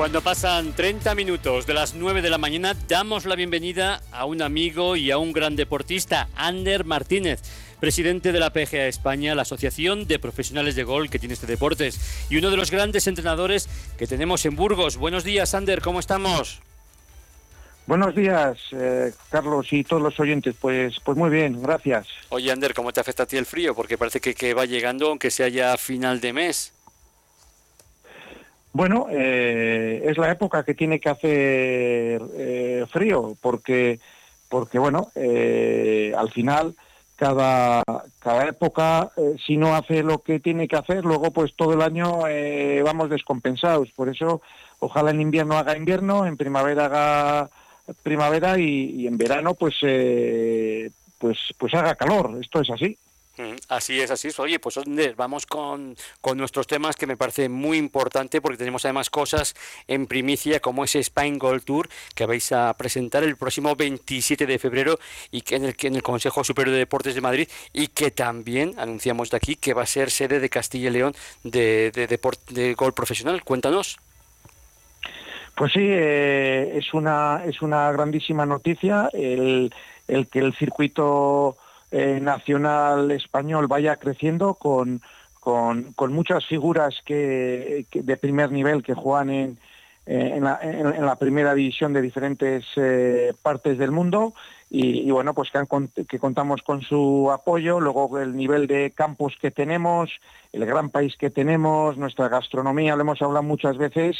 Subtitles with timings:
[0.00, 4.40] Cuando pasan 30 minutos de las 9 de la mañana, damos la bienvenida a un
[4.40, 7.42] amigo y a un gran deportista, Ander Martínez
[7.78, 12.00] presidente de la PGA España, la Asociación de Profesionales de Gol que tiene este deportes,
[12.30, 13.68] y uno de los grandes entrenadores
[13.98, 14.96] que tenemos en Burgos.
[14.96, 16.62] Buenos días, Ander, ¿cómo estamos?
[17.86, 20.54] Buenos días, eh, Carlos y todos los oyentes.
[20.58, 22.06] Pues, pues muy bien, gracias.
[22.30, 23.74] Oye, Ander, ¿cómo te afecta a ti el frío?
[23.74, 26.72] Porque parece que, que va llegando, aunque sea ya final de mes.
[28.72, 33.98] Bueno, eh, es la época que tiene que hacer eh, frío, porque,
[34.48, 36.74] porque bueno, al final
[37.16, 37.82] cada,
[38.20, 39.10] cada época,
[39.44, 42.20] si no hace lo que tiene que hacer, luego pues todo el año
[42.84, 43.90] vamos descompensados.
[43.92, 44.40] Por eso,
[44.78, 47.50] ojalá en invierno haga invierno, en primavera haga
[48.02, 52.38] primavera y, en verano pues, eh, pues, pues haga calor.
[52.40, 52.98] Esto es así.
[53.40, 54.38] Mm, así es, así es.
[54.38, 54.78] Oye, pues
[55.16, 59.54] vamos con, con, nuestros temas que me parece muy importante porque tenemos además cosas
[59.88, 64.58] en primicia como ese Spain Gold Tour que vais a presentar el próximo 27 de
[64.58, 64.98] febrero
[65.30, 68.74] y que en el, en el Consejo Superior de Deportes de Madrid y que también
[68.76, 72.20] anunciamos de aquí que va a ser sede de Castilla y León de, de, de,
[72.50, 73.42] de profesional.
[73.42, 73.98] Cuéntanos.
[75.56, 79.72] Pues sí, eh, es, una, es una grandísima noticia el,
[80.30, 81.56] que el circuito
[81.90, 85.02] eh, nacional español vaya creciendo con,
[85.40, 89.58] con, muchas figuras que, de primer nivel que juegan en,
[90.06, 92.64] eh, en, la, primera división de diferentes
[93.42, 94.34] partes del mundo
[94.72, 99.50] y, bueno, pues que, que, contamos con su apoyo, luego el nivel de campos que
[99.50, 100.10] tenemos,
[100.52, 104.16] el gran país que tenemos, nuestra gastronomía, lo hemos hablado muchas veces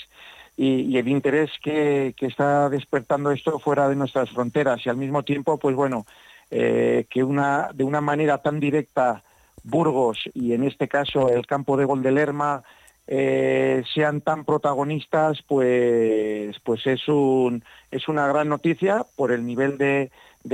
[0.57, 4.85] y, el interés que, está despertando esto fuera de nuestras fronteras.
[4.85, 6.05] Y al mismo tiempo, pues bueno,
[6.51, 9.23] eh, que una, de una manera tan directa
[9.63, 12.63] Burgos y en este caso el campo de Gol de
[13.07, 19.79] eh, sean tan protagonistas, pues, pues es, un, es una gran noticia por el nivel
[19.79, 20.11] de,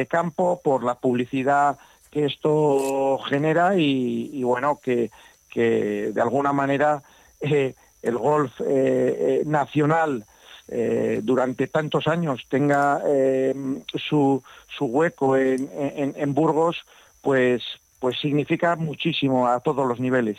[0.08, 1.78] campo, por la publicidad
[2.10, 5.10] que esto genera y, bueno, que,
[5.50, 7.02] que, de alguna manera
[7.40, 8.60] eh, el golf
[9.44, 10.24] nacional
[10.68, 13.00] eh, durante tantos años tenga
[14.08, 14.42] su,
[14.76, 15.68] su, hueco en,
[16.16, 16.84] en, Burgos,
[17.22, 17.62] pues,
[17.98, 20.38] pues significa muchísimo a todos los niveles.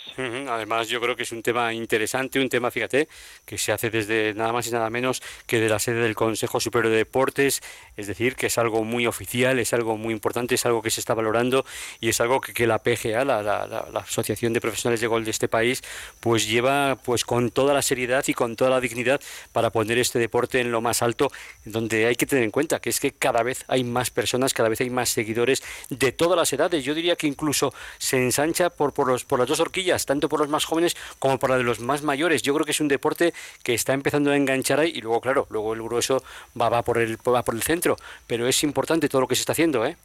[0.50, 3.08] Además, yo creo que es un tema interesante, un tema, fíjate,
[3.46, 6.60] que se hace desde nada más y nada menos que de la sede del Consejo
[6.60, 7.62] Superior de Deportes,
[7.96, 11.00] es decir, que es algo muy oficial, es algo muy importante, es algo que se
[11.00, 11.66] está valorando
[12.00, 15.48] y es algo que, la PGA, la, la, Asociación de Profesionales de Gol de este
[15.48, 15.82] país,
[16.20, 19.20] pues lleva pues con toda la seriedad y con toda la dignidad
[19.52, 21.32] para poner este deporte en lo más alto,
[21.66, 24.70] donde hay que tener en cuenta que es que cada vez hay más personas, cada
[24.70, 26.84] vez hay más seguidores de todas las edades.
[26.84, 30.28] Yo diría que incluso incluso se ensancha por, por, los, por las dos horquillas, tanto
[30.28, 32.42] por los más jóvenes como por la de los más mayores.
[32.42, 35.48] Yo creo que es un deporte que está empezando a enganchar ahí y luego, claro,
[35.50, 36.22] luego el grueso
[36.60, 37.96] va, va, por, el, va por el centro,
[38.28, 39.96] pero es importante todo lo que se está haciendo, ¿eh?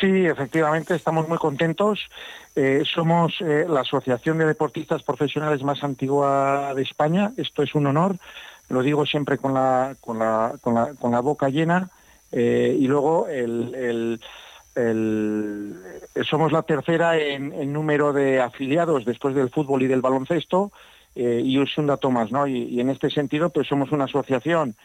[0.00, 2.00] Sí, efectivamente, estamos muy contentos.
[2.54, 7.32] Eh, somos eh, la asociación de deportistas profesionales más antigua de España.
[7.36, 8.16] Esto es un honor.
[8.68, 11.90] Lo digo siempre con la, con la, con la, boca llena.
[12.32, 14.20] Eh, y luego el,
[14.76, 20.70] somos la tercera en, número de afiliados después del fútbol y del baloncesto
[21.14, 22.46] eh, y es un dato más, ¿no?
[22.46, 24.76] Y, en este sentido, pues somos una asociación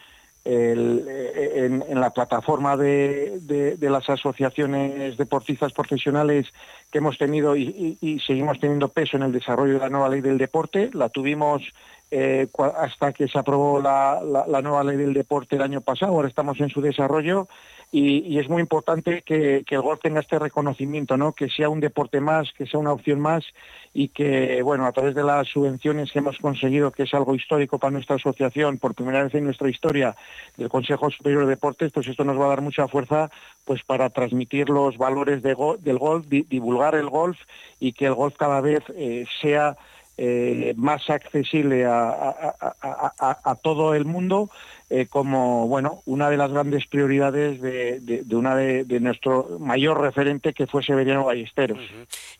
[0.44, 6.48] en, la plataforma de, las asociaciones deportistas profesionales
[6.90, 10.38] que hemos tenido y, seguimos teniendo peso en el desarrollo de la nueva ley del
[10.38, 10.90] deporte.
[10.94, 11.62] La tuvimos
[12.10, 14.20] eh, hasta que se aprobó la,
[14.62, 17.48] nueva ley del deporte el año pasado, ahora estamos en su desarrollo
[17.94, 21.34] y, es muy importante que, el golf tenga este reconocimiento, ¿no?
[21.34, 23.44] que sea un deporte más, que sea una opción más
[23.92, 27.78] y que, bueno, a través de las subvenciones que hemos conseguido, que es algo histórico
[27.78, 30.16] para nuestra asociación, por primera vez en nuestra historia
[30.56, 33.30] del Consejo Superior de Deportes, pues esto nos va a dar mucha fuerza
[33.66, 37.38] pues para transmitir los valores del golf, divulgar el golf
[37.78, 39.76] y que el golf cada vez eh, sea
[40.18, 44.50] eh, más accesible a, todo el mundo
[44.94, 50.66] eh, como bueno una de las grandes prioridades de, una de, nuestro mayor referente que
[50.66, 51.78] fue Severiano Ballesteros.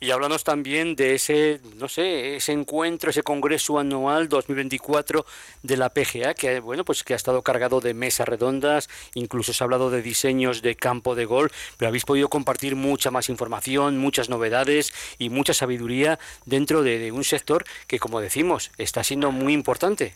[0.00, 5.25] Y háblanos también de ese, no sé, ese encuentro, ese congreso anual 2024
[5.62, 9.64] de la PGA, que bueno, pues que ha estado cargado de mesas redondas, incluso se
[9.64, 13.96] ha hablado de diseños de campo de gol, pero habéis podido compartir mucha más información,
[13.96, 19.55] muchas novedades y mucha sabiduría dentro de un sector que, como decimos, está siendo muy
[19.55, 20.12] importante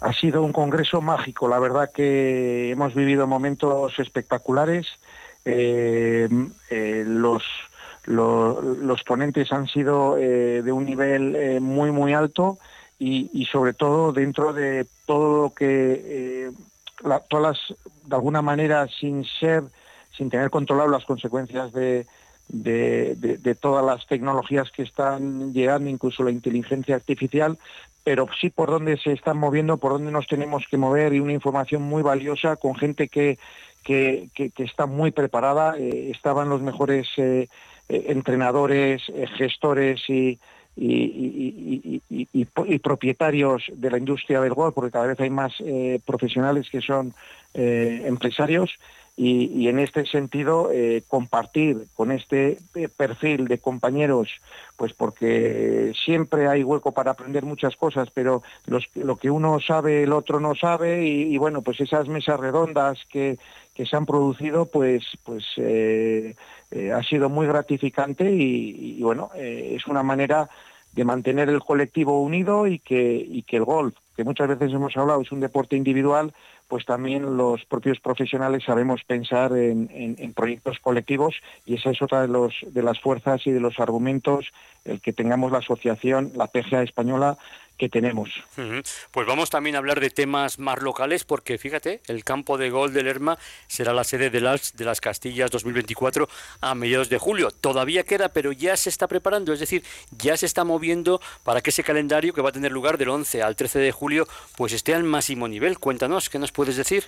[0.00, 4.86] ha sido un congreso mágico, la verdad que hemos vivido momentos espectaculares.
[5.44, 6.28] Eh,
[6.70, 7.42] eh, los,
[8.04, 12.58] los, ponentes han sido eh, de un nivel muy, muy alto
[12.98, 16.50] y, sobre todo dentro de todo lo que
[17.28, 19.64] todas las, de alguna manera sin ser,
[20.16, 22.06] sin tener controlado las consecuencias de,
[22.48, 27.58] de, todas las tecnologías que están llegando, incluso la inteligencia artificial,
[28.06, 31.32] pero sí por dónde se están moviendo, por dónde nos tenemos que mover y una
[31.32, 33.36] información muy valiosa con gente que,
[33.82, 35.76] que, está muy preparada.
[35.76, 37.48] Eh, estaban los mejores eh,
[37.88, 39.02] eh, entrenadores,
[39.36, 40.38] gestores y,
[40.76, 45.54] y, y, propietarios de la industria del golf, porque cada vez hay más
[46.04, 47.12] profesionales que son
[47.54, 48.78] empresarios
[49.18, 54.28] y, en este sentido eh, compartir con este eh, perfil de compañeros,
[54.76, 60.12] pues porque siempre hay hueco para aprender muchas cosas, pero lo que uno sabe el
[60.12, 63.38] otro no sabe y, bueno, pues esas mesas redondas que,
[63.74, 66.34] que se han producido, pues, pues eh,
[66.94, 70.50] ha sido muy gratificante y, bueno, es una manera
[70.92, 74.96] de mantener el colectivo unido y que, y que el golf, que muchas veces hemos
[74.96, 76.32] hablado, es un deporte individual,
[76.68, 82.52] pues también los propios profesionales sabemos pensar en, proyectos colectivos y esa es otra de,
[82.66, 84.52] de las fuerzas y de los argumentos
[84.84, 87.38] el que tengamos la asociación, la PGA española,
[87.76, 88.30] que tenemos.
[89.10, 92.92] Pues vamos también a hablar de temas más locales, porque fíjate, el campo de gol
[92.92, 96.28] de Lerma será la sede de las, de las Castillas 2024
[96.60, 97.50] a mediados de julio.
[97.50, 101.70] Todavía queda, pero ya se está preparando, es decir, ya se está moviendo para que
[101.70, 104.26] ese calendario que va a tener lugar del 11 al 13 de julio,
[104.56, 105.78] pues esté al máximo nivel.
[105.78, 107.04] Cuéntanos, ¿qué nos puedes decir?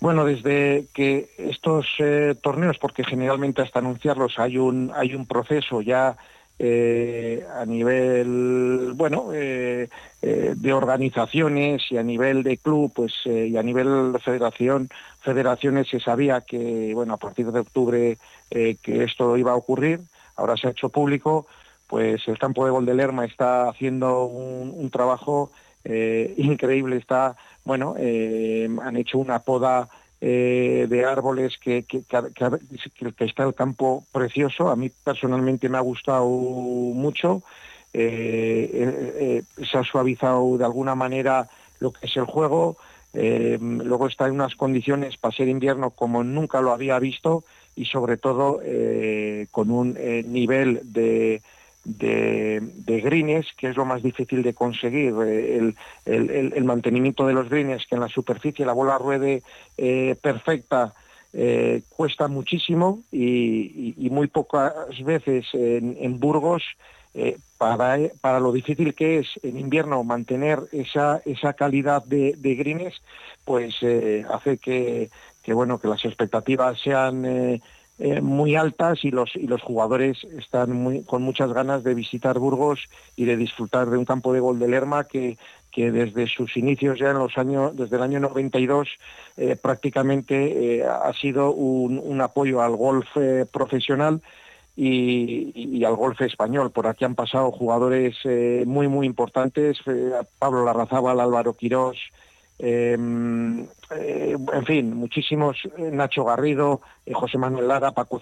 [0.00, 5.82] Bueno, desde que estos eh, torneos, porque generalmente hasta anunciarlos hay un, hay un proceso
[5.82, 6.16] ya
[6.62, 9.88] eh, a nivel bueno eh,
[10.20, 14.90] eh, de organizaciones y a nivel de club pues y a nivel de federación
[15.22, 18.18] federaciones se sabía que bueno a partir de octubre
[18.50, 20.00] que esto iba a ocurrir
[20.36, 21.46] ahora se ha hecho público
[21.86, 25.50] pues el campo de gol Lerma está haciendo un, trabajo
[26.36, 29.88] increíble está bueno han hecho una poda
[30.22, 32.02] eh, de árboles que, que,
[33.20, 34.68] está el campo precioso.
[34.68, 37.42] A mí personalmente me ha gustado mucho.
[37.94, 42.76] Eh, eh, se ha suavizado de alguna manera lo que es el juego.
[43.14, 47.42] luego está en unas condiciones para ser invierno como nunca lo había visto
[47.74, 48.60] y sobre todo
[49.50, 49.94] con un
[50.26, 51.40] nivel de,
[51.84, 55.72] de, de, que es lo más difícil de conseguir, eh,
[56.04, 59.42] el, mantenimiento de los greens, que en la superficie la bola ruede
[59.78, 60.94] eh, perfecta,
[61.32, 64.74] eh, cuesta muchísimo y, muy pocas
[65.04, 66.64] veces en, Burgos,
[67.58, 73.02] para, para, lo difícil que es en invierno mantener esa, esa calidad de, de greens,
[73.44, 73.76] pues
[74.28, 75.10] hace que,
[75.42, 77.60] que, bueno, que las expectativas sean
[78.02, 82.38] eh, muy altas y los, y los jugadores están muy, con muchas ganas de visitar
[82.38, 85.36] Burgos y de disfrutar de un campo de gol de Lerma que,
[85.70, 88.88] que desde sus inicios ya en los años, desde el año 92,
[89.36, 93.06] eh, prácticamente eh, ha sido un, apoyo al golf
[93.52, 94.22] profesional
[94.74, 96.70] y, al golf español.
[96.70, 98.16] Por aquí han pasado jugadores
[98.66, 99.76] muy, muy importantes,
[100.38, 101.98] Pablo Larrazábal, Álvaro Quirós,
[102.62, 108.20] Em, eh, en fin, muchísimos, eh, Nacho Garrido, eh, José Manuel Lara, Paco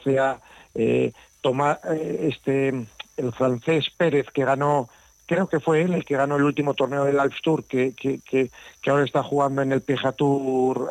[1.40, 2.68] Tomás, este,
[3.16, 4.88] el francés Pérez que ganó,
[5.26, 8.20] creo que fue él el que ganó el último torneo del Alps Tour, que, que,
[8.20, 8.50] que,
[8.90, 10.90] ahora está jugando en el PGA Tour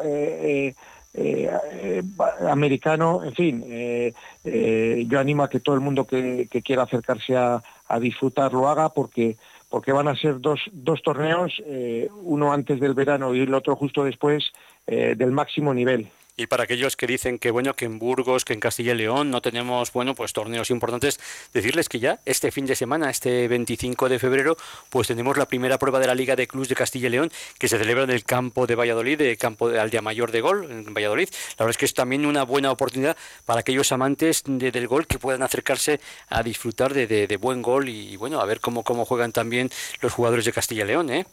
[2.50, 4.14] americano, en fin,
[5.10, 8.90] yo animo a que todo el mundo que, quiera acercarse a, a disfrutar lo haga
[8.90, 9.38] porque
[9.70, 13.76] porque van a ser dos, dos torneos, eh, uno antes del verano y el otro
[13.76, 14.52] justo después,
[14.86, 16.08] eh, del máximo nivel.
[16.40, 19.32] Y para aquellos que dicen que bueno que en Burgos, que en Castilla y León
[19.32, 21.20] no tenemos bueno pues torneos importantes,
[21.52, 24.56] decirles que ya este fin de semana, este 25 de febrero,
[24.92, 27.68] pues tenemos la primera prueba de la Liga de Clubs de Castilla y León que
[27.68, 30.94] se celebra en el campo de Valladolid, el campo de Aldea Mayor de Gol en
[30.94, 31.28] Valladolid.
[31.58, 35.18] La verdad es que es también una buena oportunidad para aquellos amantes del gol que
[35.18, 39.72] puedan acercarse a disfrutar de, buen gol y, bueno a ver cómo cómo juegan también
[40.02, 41.26] los jugadores de Castilla y León, ¿eh?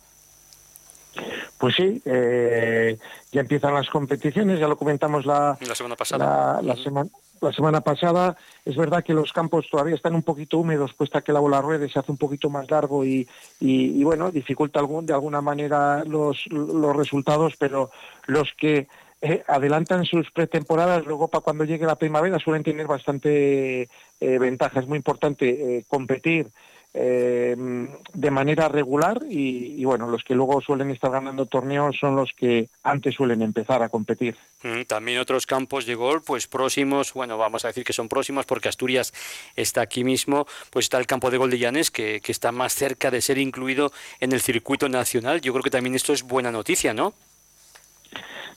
[1.59, 2.99] Pues sí, eh,
[3.33, 6.61] ya empiezan las competiciones, ya lo comentamos la, semana pasada.
[6.63, 8.37] La, semana, la semana pasada.
[8.65, 11.89] Es verdad que los campos todavía están un poquito húmedos, puesta que la bola ruede
[11.89, 13.29] se hace un poquito más largo y,
[13.61, 17.91] y, bueno, dificulta algún, de alguna manera los, los resultados, pero
[18.27, 18.89] los que
[19.23, 23.89] eh, adelantan sus pretemporadas, luego para cuando llegue la primavera suelen tener bastante eh,
[24.39, 24.81] ventaja.
[24.81, 26.51] Es muy importante competir
[26.97, 27.57] eh,
[28.13, 32.69] de manera regular y, bueno, los que luego suelen estar ganando torneos son los que
[32.85, 34.37] antes suelen empezar a competir.
[34.63, 38.47] Mm, también otros campos de gol, pues próximos, bueno, vamos a decir que son próximos
[38.47, 39.13] porque Asturias
[39.57, 42.73] está aquí mismo, pues está el campo de gol de Llanes que, que está más
[42.73, 45.41] cerca de ser incluido en el circuito nacional.
[45.41, 47.13] Yo creo que también esto es buena noticia, ¿no?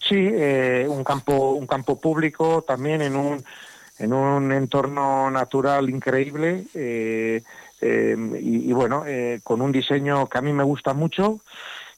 [0.07, 3.43] Sí, eh, un campo un campo público también en un
[3.99, 6.65] en un entorno natural increíble.
[6.73, 7.43] Eh,
[7.79, 11.41] Em, y, bueno, eh, con un diseño que a mí me gusta mucho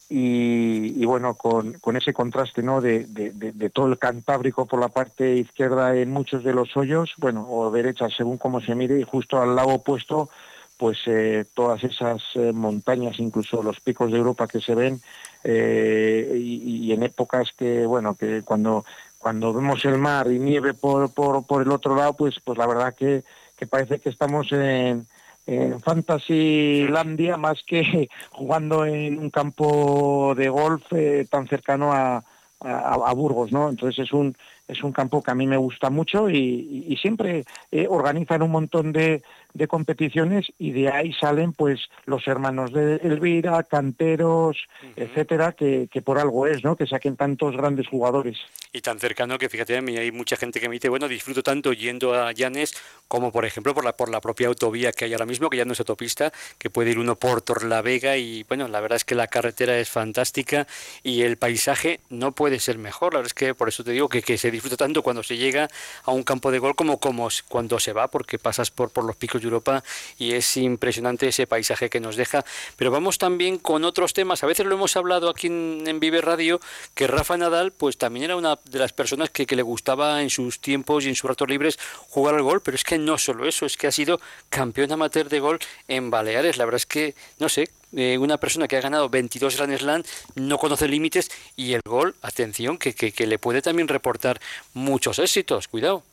[0.09, 2.81] y, bueno, con, con, ese contraste ¿no?
[2.81, 7.47] De, de, todo el Cantábrico por la parte izquierda en muchos de los hoyos, bueno,
[7.47, 10.29] o derecha según como se mire, y justo al lado opuesto,
[10.77, 14.99] pues eh, todas esas montañas, incluso los picos de Europa que se ven,
[15.45, 18.85] y, y, en épocas que, bueno, que cuando,
[19.19, 22.65] cuando vemos el mar y nieve por, por, por el otro lado, pues, pues la
[22.65, 23.23] verdad que,
[23.55, 25.05] que parece que estamos en
[25.49, 32.23] en Fantasylandia más que jugando en un campo de golf eh, tan cercano a,
[32.61, 33.69] a, Burgos, ¿no?
[33.69, 34.35] Entonces es un
[34.67, 38.91] es un campo que a mí me gusta mucho y, siempre eh, organizan un montón
[38.91, 44.57] de, de, competiciones y de ahí salen pues los hermanos de Elvira, canteros,
[44.95, 46.75] etcétera, que, que, por algo es, ¿no?
[46.75, 48.37] Que saquen tantos grandes jugadores.
[48.71, 51.43] Y tan cercano que fíjate, a mí hay mucha gente que me dice, bueno, disfruto
[51.43, 52.75] tanto yendo a Llanes
[53.07, 55.65] como por ejemplo por la por la propia autovía que hay ahora mismo, que ya
[55.65, 59.15] no es autopista, que puede ir uno por Torlavega y bueno, la verdad es que
[59.15, 60.67] la carretera es fantástica
[61.03, 63.13] y el paisaje no puede ser mejor.
[63.13, 65.37] La verdad es que por eso te digo que, que se disfruta tanto cuando se
[65.37, 65.67] llega
[66.03, 69.15] a un campo de gol como, como cuando se va, porque pasas por, por los
[69.15, 69.83] picos Europa
[70.17, 72.43] y es impresionante ese paisaje que nos deja.
[72.75, 74.43] Pero vamos también con otros temas.
[74.43, 76.59] A veces lo hemos hablado aquí en, Vive Radio,
[76.93, 80.59] que Rafa Nadal pues también era una de las personas que, le gustaba en sus
[80.59, 83.65] tiempos y en sus ratos libres jugar al gol, pero es que no solo eso,
[83.65, 86.57] es que ha sido campeón amateur de gol en Baleares.
[86.57, 90.03] La verdad es que, no sé, eh, una persona que ha ganado 22 Grand Slam
[90.35, 94.39] no conoce límites y el gol, atención, que, le puede también reportar
[94.73, 95.67] muchos éxitos.
[95.67, 96.03] Cuidado.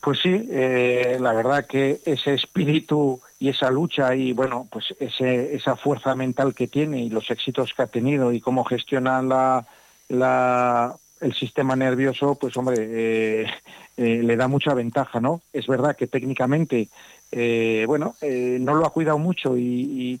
[0.00, 5.54] Pues sí, eh, la verdad que ese espíritu y esa lucha y bueno, pues ese,
[5.54, 10.96] esa fuerza mental que tiene y los éxitos que ha tenido y cómo gestiona la,
[11.20, 15.42] el sistema nervioso, pues hombre, eh, le da mucha ventaja, ¿no?
[15.52, 16.88] Es verdad que técnicamente
[17.32, 20.20] eh, bueno, eh, no lo ha cuidado mucho y,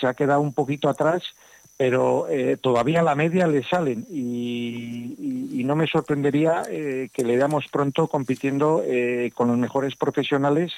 [0.00, 1.22] se ha quedado un poquito atrás,
[1.76, 5.14] pero eh, todavía a la media le salen y,
[5.66, 8.84] no me sorprendería que le veamos pronto compitiendo
[9.34, 10.72] con los mejores profesionales,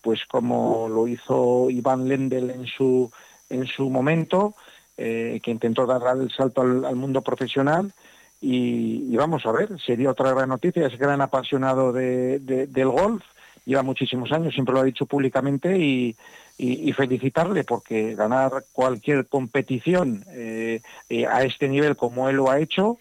[0.00, 3.12] pues como lo hizo Iván Lendl en su,
[3.50, 4.54] en su momento,
[4.96, 7.92] que intentó dar el salto al, mundo profesional.
[8.40, 13.22] Y, vamos a ver, sería otra gran noticia, es gran apasionado del golf
[13.64, 16.16] lleva muchísimos años, siempre lo ha dicho públicamente y,
[16.94, 22.98] felicitarle porque ganar cualquier competición eh, eh, a este nivel como él lo ha hecho,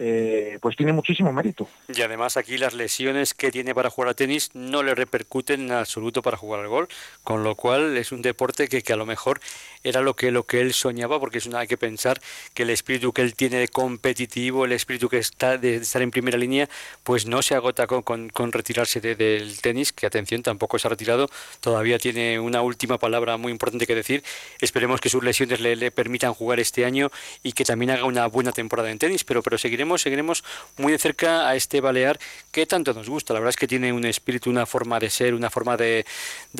[0.00, 1.68] eh, pues tiene muchísimo mérito.
[1.92, 5.72] Y además aquí las lesiones que tiene para jugar al tenis no le repercuten en
[5.72, 6.88] absoluto para jugar al gol,
[7.24, 9.40] con lo cual es un deporte que, que a lo mejor
[9.82, 12.20] era lo que, lo que él soñaba, porque es una, hay que pensar
[12.54, 16.12] que el espíritu que él tiene de competitivo, el espíritu que está de estar en
[16.12, 16.68] primera línea,
[17.02, 21.28] pues no se agota con, con, retirarse del tenis, que atención, tampoco se ha retirado,
[21.60, 24.22] todavía tiene una última palabra muy importante que decir,
[24.60, 27.10] esperemos que sus lesiones le, le permitan jugar este año
[27.42, 30.44] y que también haga una buena temporada en tenis, pero, pero seguiremos seguiremos,
[30.76, 32.18] muy de cerca a este Balear
[32.50, 33.32] que tanto nos gusta.
[33.32, 36.04] La verdad es que tiene un espíritu, una forma de ser, una forma de,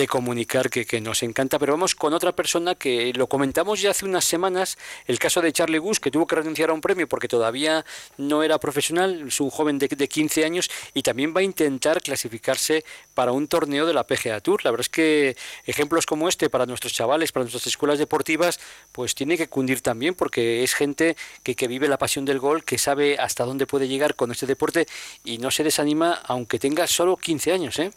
[0.08, 1.58] comunicar que, que, nos encanta.
[1.58, 5.52] Pero vamos con otra persona que lo comentamos ya hace unas semanas, el caso de
[5.52, 7.84] Charlie Gus, que tuvo que renunciar a un premio porque todavía
[8.16, 12.00] no era profesional, es un joven de, de 15 años y también va a intentar
[12.00, 14.64] clasificarse para un torneo de la PGA Tour.
[14.64, 18.60] La verdad es que ejemplos como este para nuestros chavales, para nuestras escuelas deportivas,
[18.92, 22.64] pues tiene que cundir también porque es gente que, que vive la pasión del gol,
[22.64, 24.86] que sabe hasta dónde puede llegar con este deporte
[25.24, 27.90] y no se desanima aunque tenga solo 15 años, ¿eh?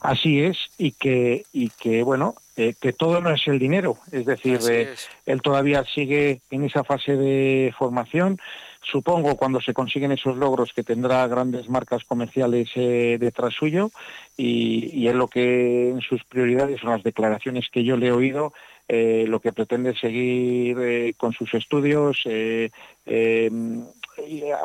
[0.00, 4.24] Así es, y que, y que bueno, eh, que todo no es el dinero, es
[4.24, 4.94] decir, eh,
[5.26, 8.38] él todavía sigue en esa fase de formación,
[8.82, 13.90] supongo cuando se consiguen esos logros que tendrá grandes marcas comerciales eh, detrás suyo
[14.38, 18.12] y, y es lo que en sus prioridades son las declaraciones que yo le he
[18.12, 18.54] oído
[18.92, 22.70] eh, lo que pretende seguir eh, con sus estudios, eh,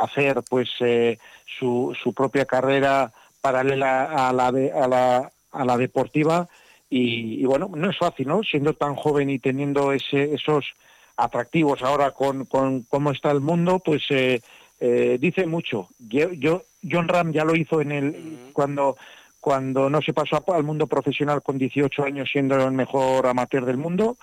[0.02, 0.68] hacer pues
[1.60, 6.48] su, su, propia carrera paralela a la, a la, a la deportiva
[6.90, 8.42] y, bueno, no es fácil, ¿no?
[8.42, 10.66] Siendo tan joven y teniendo ese, esos
[11.18, 14.08] atractivos ahora con, con cómo está el mundo, pues
[14.80, 15.90] dice mucho.
[16.00, 18.98] Yo, yo, John Ram ya lo hizo en el cuando
[19.46, 23.78] cuando no se pasó al mundo profesional con 18 años siendo el mejor amateur del
[23.78, 24.18] mundo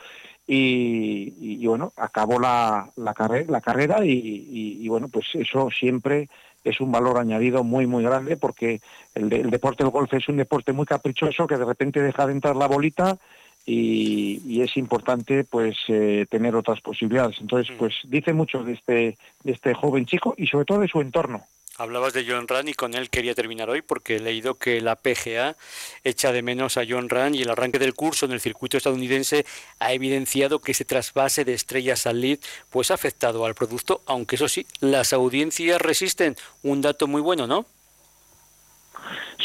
[0.48, 3.14] y, bueno, acabó la, la,
[3.46, 6.28] la carrera y, bueno, pues eso siempre
[6.64, 8.80] es un valor añadido muy, muy grande porque
[9.14, 12.56] el, deporte del golf es un deporte muy caprichoso que de repente deja de entrar
[12.56, 13.16] la bolita
[13.64, 17.36] y, es importante pues eh, tener otras posibilidades.
[17.40, 17.78] Entonces, mm.
[17.78, 21.44] pues dice mucho de este, de este joven chico y sobre todo de su entorno.
[21.78, 24.96] Hablabas de John Rand y con él quería terminar hoy porque he leído que la
[24.96, 25.56] PGA
[26.04, 29.46] echa de menos a John Rand y el arranque del curso en el circuito estadounidense
[29.78, 32.38] ha evidenciado que ese trasvase de estrellas al lead
[32.68, 36.36] pues ha afectado al producto, aunque eso sí, las audiencias resisten.
[36.62, 37.64] Un dato muy bueno, ¿no?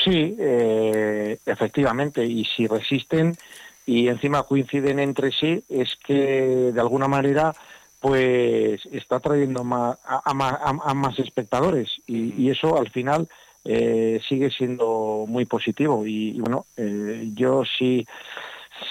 [0.03, 3.37] Sí, eh, efectivamente, y si resisten
[3.85, 7.55] y encima coinciden entre sí, es que de alguna manera
[7.99, 13.27] pues está trayendo más, a, más espectadores y, eso al final
[13.65, 16.05] eh, sigue siendo muy positivo.
[16.05, 18.05] Y, bueno eh, yo sí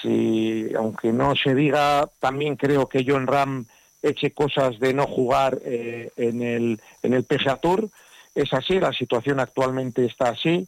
[0.03, 3.67] sí aunque no se diga también creo que John Ram
[4.03, 7.89] eche cosas de no jugar eh, en el en el PGA Tour.
[8.35, 10.67] Es así la situación actualmente está así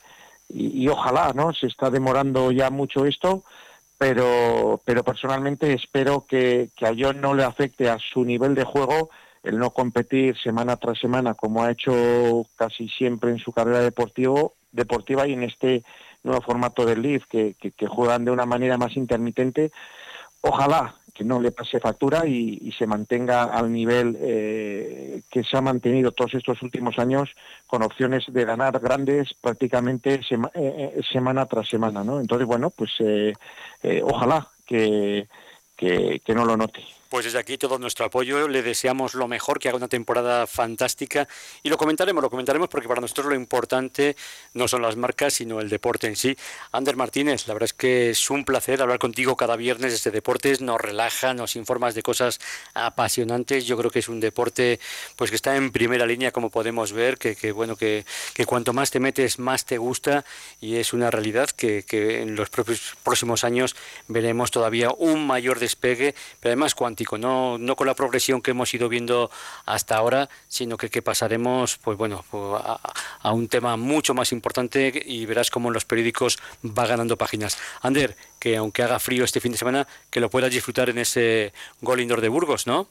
[0.49, 3.45] y, y ojalá no se está demorando ya mucho esto
[3.99, 8.64] pero, pero personalmente espero que, que a John no le afecte a su nivel de
[8.64, 9.11] juego
[9.43, 14.55] el no competir semana tras semana como ha hecho casi siempre en su carrera deportivo,
[14.73, 15.83] deportiva y en este
[16.23, 19.73] nuevo formato del Leaf que, que juegan de una manera más intermitente.
[20.40, 25.61] Ojalá que no le pase factura y, se mantenga al nivel eh, que se ha
[25.61, 27.31] mantenido todos estos últimos años
[27.67, 32.21] con opciones de ganar grandes prácticamente eh, eh, semana tras semana, ¿no?
[32.21, 32.93] Entonces, bueno, pues
[34.05, 35.27] ojalá que,
[35.77, 36.85] que no lo note.
[37.09, 41.27] Pues desde aquí todo nuestro apoyo, le deseamos lo mejor, que haga una temporada fantástica.
[41.62, 44.15] Y lo comentaremos, lo comentaremos porque para nosotros lo importante
[44.53, 46.37] no son las marcas, sino el deporte en sí.
[46.71, 49.95] Ander Martínez, la verdad es que es un placer hablar contigo cada viernes.
[49.95, 52.41] Este deportes, nos relaja, nos informas de cosas
[52.75, 53.67] apasionantes.
[53.67, 54.79] Yo creo que es un deporte
[55.17, 58.91] pues que está en primera línea, como podemos ver, que, bueno, que, que, cuanto más
[58.91, 60.27] te metes, más te gusta.
[60.61, 63.77] Y es una realidad que, que en los propios, próximos años
[64.09, 68.73] veremos todavía un mayor despegue, pero además cuanto no, no con la progresión que hemos
[68.75, 69.30] ido viendo
[69.67, 72.63] hasta ahora, sino que, pasaremos pues bueno, pues
[73.23, 77.58] a, un tema mucho más importante y verás cómo en los periódicos va ganando páginas.
[77.82, 81.52] Ander, que aunque haga frío este fin de semana, que lo puedas disfrutar en ese
[81.80, 82.89] Gol Indoor de Burgos, ¿no?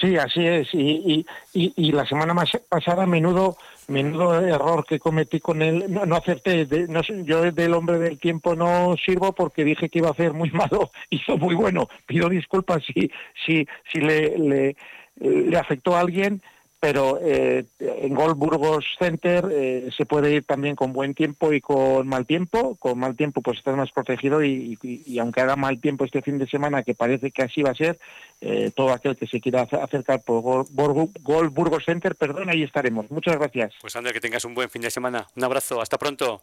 [0.00, 0.68] Sí, así es.
[0.72, 3.58] Y, y, y, la semana más pasada, a menudo
[3.90, 8.54] menudo error que cometí con él, no, no acerté, no, yo del hombre del tiempo
[8.54, 12.82] no sirvo porque dije que iba a hacer muy malo, hizo muy bueno, pido disculpas
[12.84, 13.10] si,
[13.44, 14.74] si, si le,
[15.16, 16.40] le afectó a alguien,
[16.80, 21.60] pero eh, en Gol Burgos Center eh, se puede ir también con buen tiempo y
[21.60, 22.74] con mal tiempo.
[22.76, 24.78] Con mal tiempo pues estás más protegido y,
[25.20, 27.98] aunque haga mal tiempo este fin de semana, que parece que así va a ser,
[28.40, 33.10] eh, todo aquel que se quiera acercar por Gol, Burgos Center, perdón, ahí estaremos.
[33.10, 33.74] Muchas gracias.
[33.82, 35.26] Pues André, que tengas un buen fin de semana.
[35.36, 36.42] Un abrazo, hasta pronto.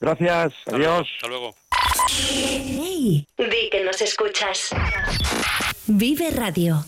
[0.00, 1.08] Gracias, adiós.
[1.14, 1.54] hasta luego.
[2.08, 4.70] Hey, di que nos escuchas.
[5.86, 6.80] Vive Radio.